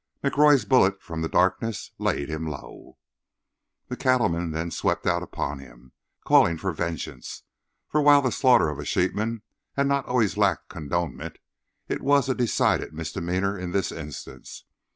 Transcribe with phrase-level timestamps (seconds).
[0.23, 2.97] McRoy's bullet from the darkness laid him low.
[3.89, 5.91] The cattlemen then swept out upon him,
[6.25, 7.43] calling for vengeance,
[7.87, 9.43] for, while the slaughter of a sheepman
[9.73, 11.37] has not always lacked condonement,
[11.87, 14.63] it was a decided misdemeanour in this instance.